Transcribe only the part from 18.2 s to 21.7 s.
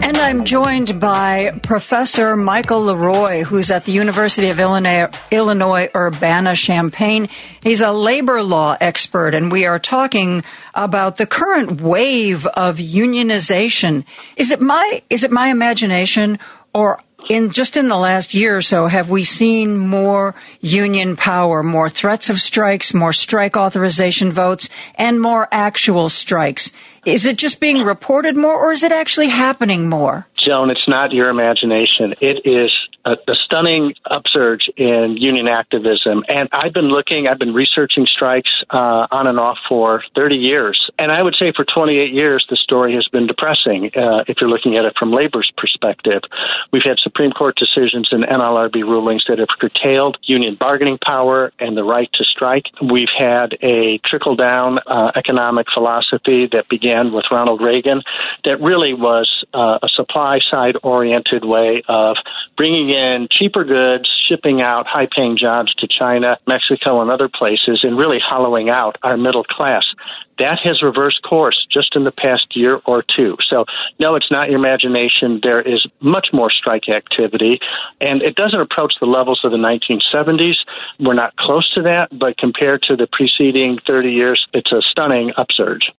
year or so, have we seen more union power,